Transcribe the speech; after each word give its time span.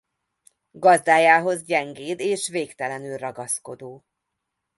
Gazdájához 0.71 1.63
gyengéd 1.63 2.19
és 2.19 2.47
végtelenül 2.47 3.17
ragaszkodó. 3.17 4.05